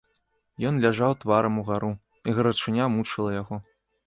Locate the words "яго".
3.41-3.63